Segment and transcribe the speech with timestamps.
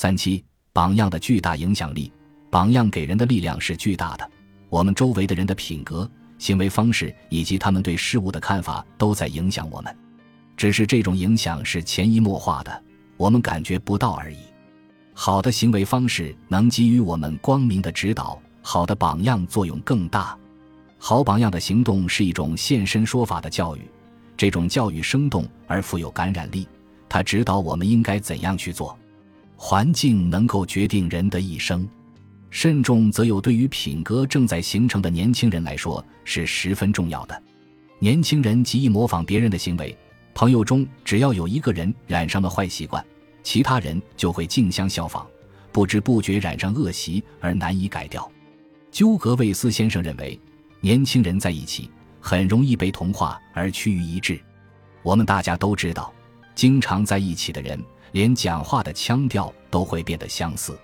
[0.00, 2.12] 三七，榜样的巨大影响力，
[2.50, 4.30] 榜样给人的力量是巨大的。
[4.68, 9.92] 我们周围的人的品格、行为方式以及他们对事物的看法都在影响我们，
[10.56, 12.80] 只是这种影响是潜移默化的，
[13.16, 14.38] 我们感觉不到而已。
[15.14, 20.38] 好的行为方式能给予我们光明的指导，好的榜样作用更大。
[20.96, 23.80] 好榜样的行动是一种现身说法的教育，
[24.36, 26.68] 这种教育生动而富有感染力，
[27.08, 28.96] 它指导我们应该怎样去做。
[29.60, 31.86] 环境能够决定人的一生。
[32.48, 37.42] 慎重则有，对于品格正在形成的年轻人来说是十分重要的。
[37.98, 39.94] 年轻人极易模仿别人的行为，
[40.32, 43.04] 朋友中只要有一个人染上了坏习惯，
[43.42, 45.26] 其他人就会竞相效仿，
[45.72, 48.30] 不知不觉染上恶习而难以改掉。
[48.92, 50.40] 鸠格魏斯先生认为，
[50.80, 51.90] 年轻人在一起
[52.20, 54.40] 很容易被同化而趋于一致。
[55.02, 56.14] 我们大家都知道，
[56.54, 57.78] 经常在一起的人，
[58.12, 60.78] 连讲话的腔调都会变得相似。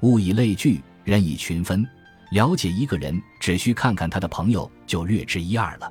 [0.00, 0.82] 物以类聚。
[1.06, 1.86] 人以群分，
[2.32, 5.88] 了解一个人只需看看他的朋友就略知一二了。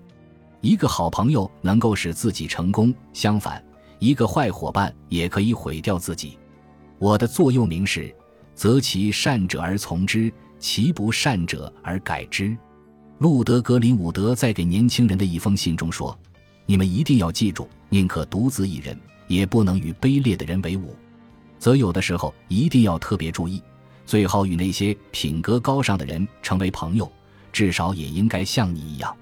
[0.59, 3.63] 一个好朋友能够使自己成功，相反，
[3.97, 6.37] 一个坏伙伴也可以毁掉自己。
[6.99, 8.13] 我的座右铭是：
[8.53, 12.53] 择其善者而从之，其不善者而改之。
[13.19, 16.19] 路德·格林伍德在给年轻人的一封信中说
[16.67, 20.95] ：“你们一定要记住，宁可独自一人，也不能与卑劣的人为伍。
[21.57, 23.61] 则有的时候一定要特别注意。”
[24.05, 27.11] 最好与那些品格高尚的人成为朋友，
[27.51, 29.15] 至少也应该像你一样。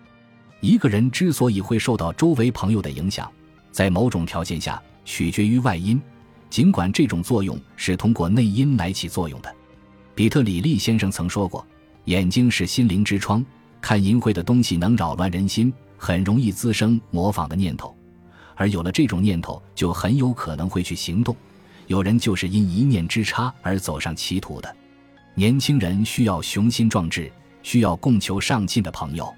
[0.60, 3.32] 一个人之所以会受到周围朋友的影响，
[3.72, 6.02] 在某种条件下取决于外因，
[6.50, 9.56] 尽管这种作用是通过内因来起作用的。
[10.14, 11.66] 比特里利先生曾说过
[12.06, 13.44] ：“眼睛是心灵之窗，
[13.80, 17.96] 看淫秽的东西能扰乱人心，很容易滋生模仿的念头，
[18.56, 21.36] 而有了这种念头，就很有可能会去行动。”
[21.88, 24.74] 有人就是因一念之差而走上歧途的。
[25.36, 27.30] 年轻人需要雄心壮志，
[27.62, 29.32] 需要共求上进的朋友。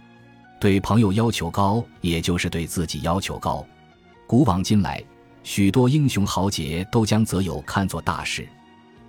[0.59, 3.65] 对朋友要求高，也就是对自己要求高。
[4.27, 5.04] 古往今来，
[5.43, 8.48] 许多英雄豪杰都将择友看作大事。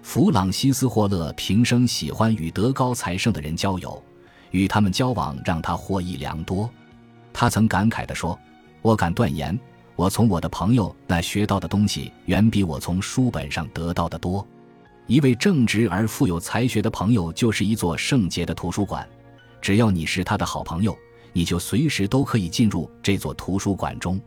[0.02, 4.02] 弗朗西斯·霍勒平生喜欢与德高才盛的人交友，
[4.50, 6.68] 与他们交往让他获益良多。
[7.34, 8.38] 他曾感慨地说
[8.80, 9.58] ：“我敢断言。”
[9.96, 14.46] 我从我的朋友那学到的东西，远比我从书本上得到的多。
[15.06, 19.08] 一位正直而富有才学的朋友，就是一座圣洁的图书馆。
[19.62, 20.96] 只要你是他的好朋友，
[21.32, 24.20] 你就随时都可以进入这座图书馆中。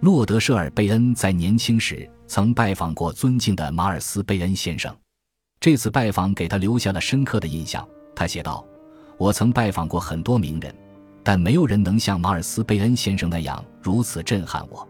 [0.00, 4.94] 洛德舍尔贝恩在年轻时曾拜访过尊敬的马尔斯贝恩先生，
[5.60, 7.86] 这次拜访给他留下了深刻的印象。
[8.16, 8.66] 他写道
[9.16, 10.74] ：“我曾拜访过很多名人，
[11.22, 14.86] 但没有人能像马尔斯贝恩先生那样如此震撼我。”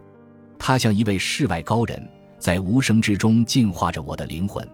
[0.66, 2.08] 他像一位世外高人，
[2.38, 4.66] 在无声之中净化着我的灵魂。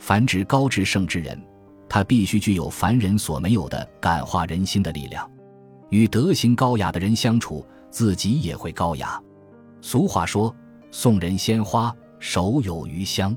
[0.00, 1.40] 凡指高至圣之人，
[1.88, 5.30] 他必须具有凡人所没有的感化人心的力量。
[5.90, 9.22] 与德行高雅的人相处，自己也会高雅。
[9.80, 10.52] 俗话说
[10.90, 13.32] ：“送人鲜花，手有余香。”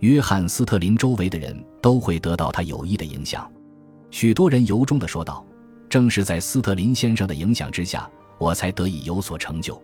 [0.00, 3.46] 约翰·斯特林周围的人都会得到他有益的影响。
[4.10, 5.44] 许多人由衷地说道
[5.90, 9.78] ：“正是在斯特林先生的影响之下，我才得以有所成就。”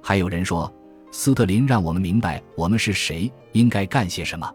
[0.00, 0.72] 还有人说。
[1.10, 4.50] 斯特林让我们明白我们是谁，应该干些什么。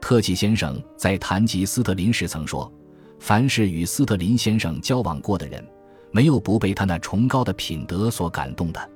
[0.00, 2.70] 特奇先生在谈及斯特林时曾说
[3.18, 5.64] ：“凡是与斯特林先生交往过的人，
[6.10, 8.90] 没有不被他那崇高的品德所感动的。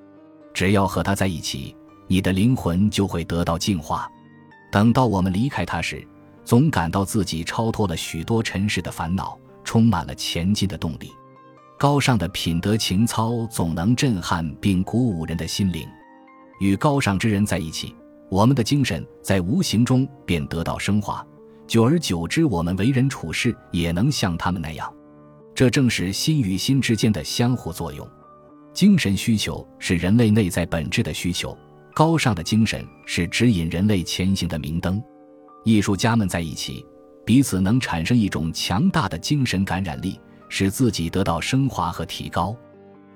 [0.53, 1.75] 只要和他在一起，
[2.09, 4.11] 你的灵魂就会得到净化。
[4.71, 6.07] 等到我们离开他时，
[6.45, 11.11] 总感到自己超脱了许多尘世的烦恼，充满了前进的动力。
[11.79, 15.89] 高尚的品德情操总能震撼并鼓舞人的心灵。”
[16.59, 17.95] 与高尚之人在一起，
[18.29, 21.25] 我们的精神在无形中便得到升华，
[21.67, 24.93] 久而久之，我们为人处事也能像他们那样。
[25.55, 28.09] 这正是心与心之间的相互作用。
[28.73, 31.57] 精神需求是人类内在本质的需求，
[31.95, 35.03] 高尚的精神是指引人类前行的明灯。
[35.65, 36.87] 艺术家们在一起，
[37.27, 42.57] 彼此能产生一种强大的精神感染力，使自己得到升华和提高。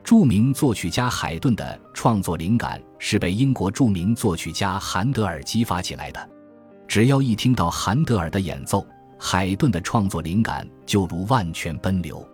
[0.05, 6.29] 著名作曲家海顿的创作灵感是被英国著名作曲家韩德尔激发起来的。
[6.89, 8.87] 只要一听到韩德尔的演奏，
[9.19, 12.27] 海顿的创作灵感就如万泉奔流。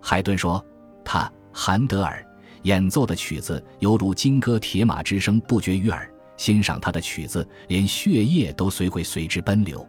[0.00, 0.64] 海顿说
[1.02, 2.24] ：“他韩德尔
[2.62, 9.84] 演奏的曲子犹如金戈铁马之声不绝于耳，欣赏他的曲子，连血液都随会随之奔流。”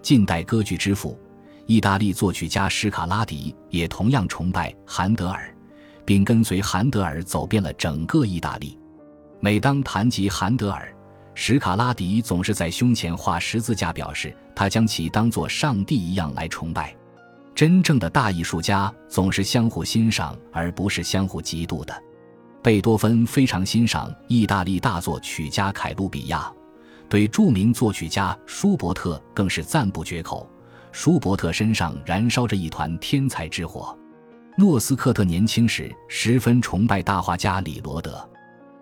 [0.00, 1.18] 近代歌剧之父、
[1.66, 5.54] 意大利作曲家史卡拉迪也同样崇拜韩德尔。
[6.10, 8.76] 并跟随韩德尔走遍了整个意大利。
[9.38, 10.92] 每当谈及韩德尔，
[11.36, 16.92] 史卡拉迪总是在胸前画十字架，表示他将其当作上帝一样来崇拜。
[17.54, 21.94] 真正的大艺术家总是相互欣赏，而不是相互嫉妒的。
[22.60, 26.52] 贝多芬非常欣赏意大利大作曲家凯鲁比亚，
[27.08, 30.50] 对著名作曲家舒伯特更是赞不绝口。
[30.90, 33.96] 舒伯特身上燃烧着一团天才之火。
[34.56, 38.28] 诺斯克特年轻时十分崇拜大画家李罗德。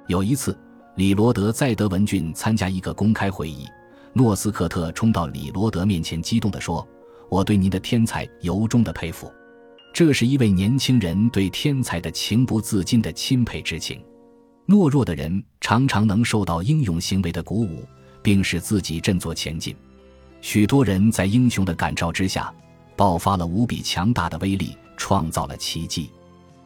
[0.08, 0.58] 有一次，
[0.96, 3.66] 李罗德在德文郡参加一个公开会议，
[4.12, 6.86] 诺斯克特冲到李罗德面前，激动地说
[7.30, 9.30] ：“我对您的天才由衷的佩服。”
[9.92, 14.02] 这是一位年轻人对天才的情不自禁的钦佩之情。
[14.66, 17.86] 懦弱的人常常能受到英勇行为的鼓舞，
[18.22, 19.74] 并使自己振作前进。
[20.40, 22.52] 许多人在英雄的感召之下，
[22.96, 26.10] 爆发了无比强大的威力，创造了奇迹。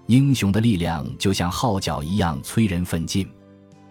[0.06, 3.29] 英雄的力量就像号角一样催人奋进。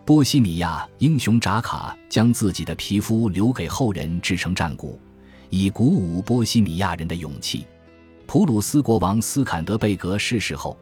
[0.03, 4.99] 波西米亚英雄扎卡将自己的皮肤留给后人制成战鼓，
[5.49, 7.65] 以鼓舞波西米亚人的勇气。
[8.25, 10.77] 普鲁斯国王斯坎德贝格逝世后，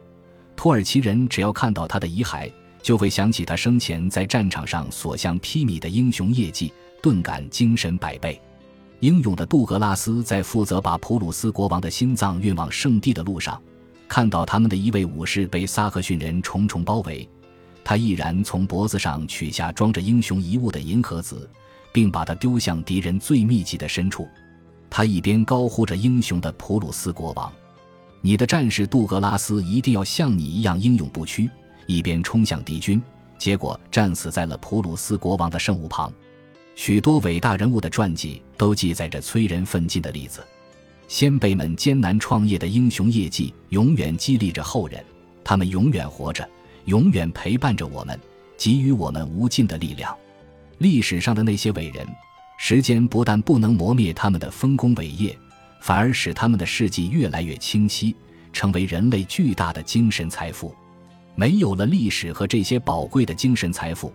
[0.56, 2.50] 土耳其人只要看到他的遗骸，
[2.82, 6.72] 就会想起他生前在战场上所向披靡的英雄业绩，
[7.02, 8.40] 顿感精神百倍。
[9.00, 13.60] 英勇的杜格拉斯在负责把普鲁斯国王的心脏运往圣地的路上，
[14.06, 17.26] 看到他们的一位武士被萨克逊人重重包围，
[17.82, 21.48] 他毅然从脖子上取下装着英雄遗物的银盒子，
[21.92, 24.28] 并把它丢向敌人最密集的深处。
[24.90, 27.50] 他一边高呼着“英雄的普鲁斯国王，
[28.20, 31.48] 你的战士杜格拉斯一定要像你一样英勇不屈”，
[31.86, 33.00] 一边冲向敌军，
[33.38, 36.12] 结果战死在了普鲁斯国王的圣物旁。
[36.82, 40.42] 许多伟大人物的传记都记载着催人奋进的例子，
[41.08, 45.04] 先辈们艰难创业的英雄业绩永远激励着后人，
[45.44, 46.48] 他们永远活着，
[46.86, 48.18] 永远陪伴着我们，
[48.56, 50.16] 给予我们无尽的力量。
[50.78, 52.08] 历史上的那些伟人，
[52.56, 55.38] 时间不但不能磨灭他们的丰功伟业，
[55.82, 58.16] 反而使他们的事迹越来越清晰，
[58.54, 60.74] 成为人类巨大的精神财富。
[61.34, 64.10] 没有了历史和这些宝贵的精神财富。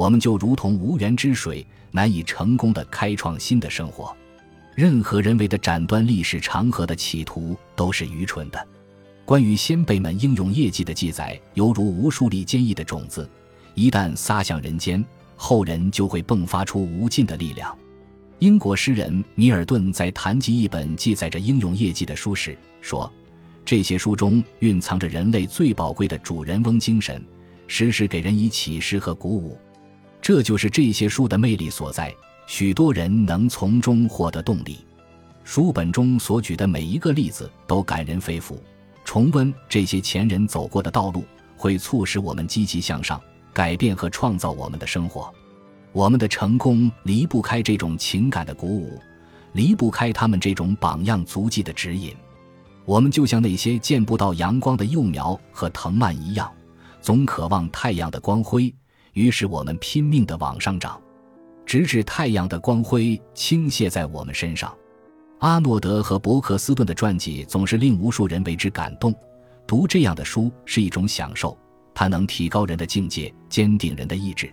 [0.00, 4.16] 我们就如同无源之水，难以成功的开创新的生活。
[4.74, 8.66] 任何人为的斩断历史长河的企图都是愚蠢的。
[9.26, 13.28] 关于先辈们英勇业绩的记载，犹如无数粒坚毅的种子，
[13.74, 15.04] 一旦撒向人间，
[15.36, 17.76] 后人就会迸发出无尽的力量。
[18.38, 23.12] 英国诗人米尔顿在谈及一本记载着英勇业绩的书时说
[23.66, 27.22] ：“这些书中蕴藏着人类最宝贵的主人翁精神，
[27.66, 29.58] 时时给人以启示和鼓舞。”
[30.30, 32.14] 这就是这些书的魅力所在，
[32.46, 34.78] 许多人能从中获得动力。
[35.42, 38.56] 书本中所举的每一个例子都感人肺腑。
[39.04, 41.24] 重温这些前人走过的道路，
[41.56, 43.20] 会促使我们积极向上，
[43.52, 45.34] 改变和创造我们的生活。
[45.90, 49.00] 我们的成功离不开这种情感的鼓舞，
[49.54, 52.14] 离不开他们这种榜样足迹的指引。
[52.84, 56.48] 我们就像那些见不到阳光的幼苗和藤蔓一样，
[57.00, 58.72] 总渴望太阳的光辉。
[59.20, 60.98] 于是我们拼命地往上涨，
[61.66, 64.74] 直至太阳的光辉倾泻在我们身上。
[65.40, 69.14] 阿诺德和伯克斯顿的传记总是令无数人为之感动。
[69.66, 71.54] 读这样的书是一种享受，
[71.92, 74.50] 它能提高人的境界，坚定人的意志。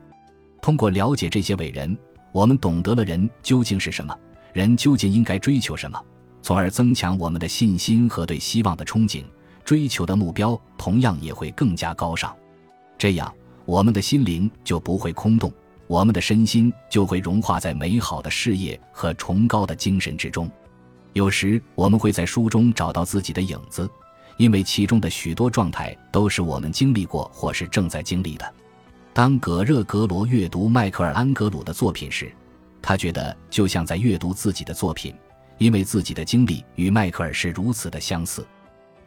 [0.62, 1.98] 通过了解这些伟人，
[2.34, 4.14] 我们懂得了人究竟是什么，
[4.52, 5.98] 人究竟应该追求什么，
[6.42, 9.24] 从而增强我们的信心和对希望的憧憬。
[9.64, 12.36] 追求的目标同样也会更加高尚。
[12.98, 13.34] 这样。
[13.68, 15.52] 我们的心灵就不会空洞，
[15.88, 20.50] 我们的身心就会融化在美好的事业和崇高的精神之中。
[21.12, 23.90] 有时我们会在书中找到自己的影子，
[24.38, 28.54] 因为其中的许多状态都是我们经历过或是正在经历的。
[29.14, 32.32] 当葛热格罗阅读迈克尔·安格鲁的作品时，
[32.82, 35.14] 他觉得就像在阅读自己的作品，
[35.58, 38.48] 因为自己的经历与迈克尔是如此的相似。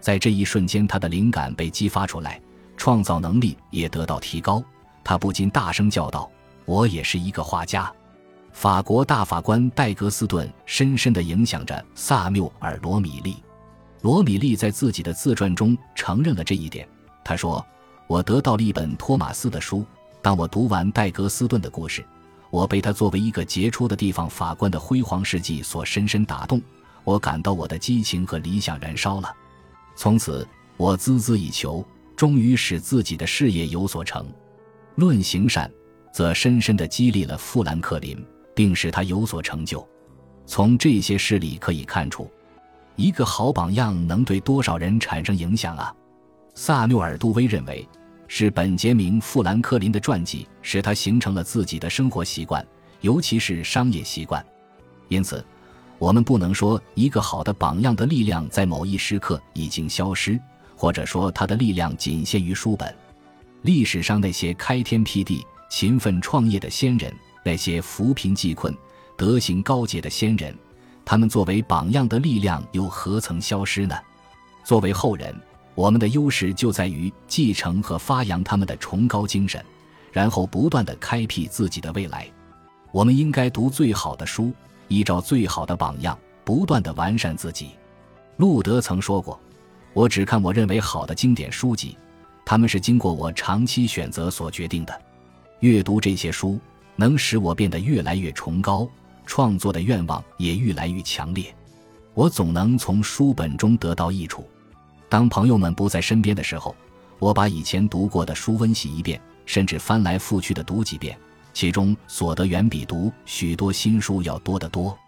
[0.00, 2.38] 在这一瞬间，他的灵感被激发出来。
[2.80, 4.64] 创造能力也得到提高，
[5.04, 6.30] 他不禁大声叫道
[6.64, 7.92] ：“我也是一个画家！”
[8.52, 13.36] 法国大法官戴格斯顿深深地影响着萨缪尔·罗米利。
[14.00, 16.88] 罗米利在自己的自传中承认了这一点。
[17.22, 17.62] 他说
[18.08, 19.84] ：“我得到了一本托马斯的书。
[20.22, 22.02] 当我读完戴格斯顿的故事，
[22.48, 26.58] 我被他作为一个杰出的地方法官的辉煌事迹所深深打动。
[27.04, 29.30] 我感到我的激情和理想燃烧了。
[29.94, 31.84] 从此，我孜孜以求。”
[32.20, 34.26] 终于使自己的事业有所成。
[34.96, 35.72] 论行善，
[36.12, 38.22] 则深深地激励了富兰克林，
[38.54, 39.88] 并使他有所成就。
[40.44, 42.30] 从这些事例可以看出，
[42.94, 45.96] 一个好榜样能对多少人产生影响啊！
[46.54, 47.88] 萨缪尔·杜威认为，
[48.28, 52.62] 是本杰明·富兰克林的传记使他形成了自己的生活习惯，
[53.00, 54.44] 尤其是商业习惯。
[55.08, 55.42] 因此，
[55.98, 60.38] 我们不能说一个好的榜样的力量在某一时刻已经消失，
[60.80, 62.96] 或者说他的力量仅限于书本。
[63.60, 68.74] 历史上那些开天辟地、勤奋创业的先人，那些扶贫济困、
[69.14, 70.56] 德行高洁的先人。
[71.04, 73.94] 他们作为榜样的力量又何曾消失呢？
[74.64, 75.38] 作为后人，
[75.74, 79.62] 我们的优势就在于继承和发扬他们的崇高精神，
[80.10, 82.26] 然后不断的开辟自己的未来。
[82.90, 84.50] 我们应该读最好的书，
[84.88, 87.72] 依照最好的榜样，不断的完善自己。
[88.38, 89.38] 路德曾说过
[89.92, 91.96] ：“我只看我认为好的经典书籍，
[92.44, 95.02] 他们是经过我长期选择所决定的。
[95.60, 96.58] 阅读这些书，
[96.96, 98.88] 能使我变得越来越崇高。”
[99.26, 101.54] 创作的愿望也愈来愈强烈，
[102.14, 104.44] 我总能从书本中得到益处。
[105.08, 106.74] 当朋友们不在身边的时候，
[107.20, 111.16] 我把以前读过的书温习一遍，甚至翻来覆去的读几遍，
[111.52, 114.98] 其中所得远比读许多新书要多得多。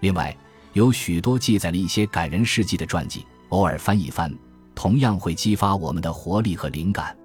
[0.00, 0.36] 另外，
[0.74, 4.30] 有许多记载了一些感人事迹的传记，偶尔翻一翻，
[4.74, 7.16] 同样会激发我们的活力和灵感。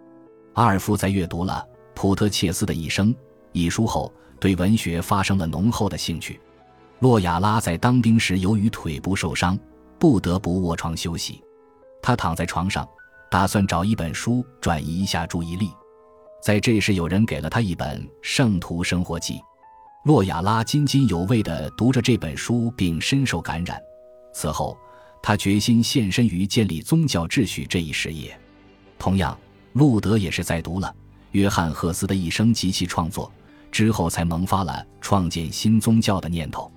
[0.54, 3.14] 阿尔夫在阅读了普特切斯的一生
[3.52, 4.14] 一书后。
[4.40, 6.40] 对文学发生了浓厚的兴趣。
[7.00, 9.58] 洛亚拉在当兵时，由于腿部受伤，
[9.98, 11.44] 不得不卧床休息。
[12.04, 12.88] 他躺在床上，
[13.32, 15.72] 打算找一本书转移一下注意力。
[16.40, 19.34] 在这时，有人给了他一本《圣徒生活记》。
[20.06, 23.82] 洛亚拉津津有味地读着这本书，并深受感染。
[24.36, 24.78] 此后，
[25.22, 28.38] 他决心献身于建立宗教秩序这一事业。
[28.98, 29.38] 同样，
[29.74, 30.94] 路德也是在读了
[31.32, 33.32] 约翰·赫斯的一生及其创作。
[33.70, 36.72] 之后才萌发了创建新宗教的念头。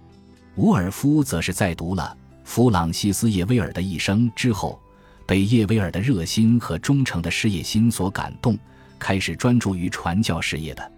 [0.56, 4.78] 伍尔夫则是在读了弗朗西斯·叶威尔的一生之后，
[5.25, 8.59] 被叶威尔的热心和忠诚的事业心所感动，
[8.99, 10.92] 开始专注于传教事业的。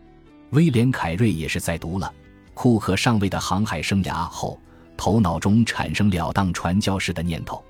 [0.50, 2.12] 威廉·凯瑞也是在读了
[2.54, 4.58] 库克上尉的航海生涯后，
[4.96, 7.62] 头脑中产生了当传教士的念头。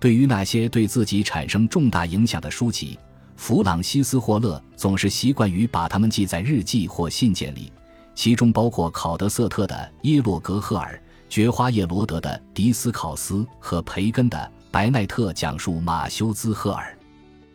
[0.00, 2.98] 对于那些对自己产生重大影响的书籍。
[3.36, 7.72] 弗朗西斯·霍勒总是习惯于把它们记在日记或信件里，
[8.12, 9.76] 其中包括考德瑟特的
[10.08, 11.00] 《耶洛格赫尔》、
[11.32, 14.36] 觉花叶罗德的《迪斯考斯》和培根的
[14.72, 16.96] 《白奈特讲述马修兹赫尔》。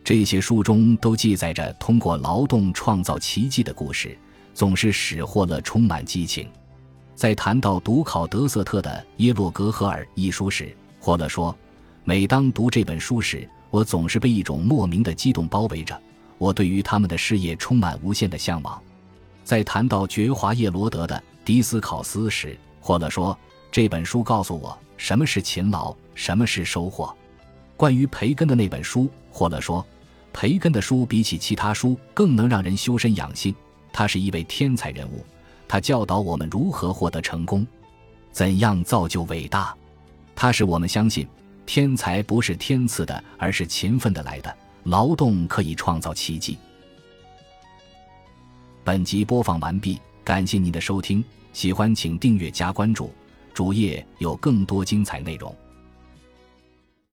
[0.02, 4.16] 这些书中都记载着通过劳动创造奇迹的故事，
[4.54, 6.48] 总是使霍勒充满激情。
[7.14, 11.56] 在谈到读考德瑟特的《耶洛格赫尔》一书时，霍勒说
[12.04, 16.00] ：“每当读这本书时，”我总是被一种莫名的激动包围着，
[16.38, 18.80] 我对于他们的事业充满无限的向往。
[19.42, 23.36] 在谈到觉华叶罗德的《迪斯考斯》时，霍勒说
[23.72, 27.12] ：“这本书告诉我什么是勤劳，什么是收获。”
[27.76, 29.84] 关于培根的那本书，霍勒说
[30.32, 33.52] ：“培根的书比起其他书更能让人修身养性。
[33.92, 35.24] 他是一位天才人物，
[35.68, 37.66] 他教导我们如何获得成功，
[38.32, 39.74] 怎样造就伟大。
[40.34, 41.26] 他使我们相信。”
[41.66, 44.54] 天才不是天赐的，而是勤奋的来的。
[44.82, 46.58] 劳动可以创造奇迹。
[48.84, 53.10] 本集播放完毕，感谢您的收听，喜欢请订阅加关注，
[53.54, 55.56] 主页有更多精彩内容。